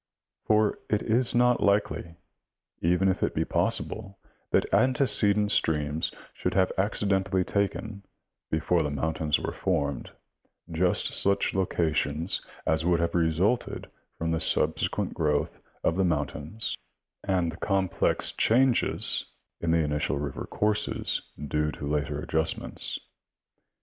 For 0.45 0.79
it 0.89 1.03
is 1.03 1.35
not 1.35 1.61
likely, 1.61 2.15
even 2.81 3.07
if 3.07 3.21
it 3.21 3.35
be 3.35 3.45
possible, 3.45 4.17
that 4.49 4.65
antecedent 4.73 5.51
streams 5.51 6.09
should 6.33 6.55
have 6.55 6.71
accident 6.75 7.29
ally 7.31 7.43
taken, 7.43 8.01
before 8.49 8.81
the 8.81 8.89
mountains 8.89 9.37
were 9.39 9.51
formed, 9.51 10.09
just 10.71 11.13
such 11.13 11.53
locations 11.53 12.43
as 12.65 12.83
would 12.83 12.99
have 12.99 13.13
resulted 13.13 13.91
from 14.17 14.31
the 14.31 14.39
subsequent 14.39 15.13
growth 15.13 15.59
of 15.83 15.95
the 15.97 16.03
moun 16.03 16.25
tains 16.25 16.75
and 17.23 17.43
from 17.49 17.49
the 17.49 17.57
complex 17.57 18.31
changes 18.31 19.31
in 19.59 19.69
the 19.69 19.83
initial 19.83 20.17
river 20.17 20.47
courses 20.47 21.21
due 21.47 21.71
to 21.73 21.85
later 21.85 22.19
adjustments. 22.19 22.97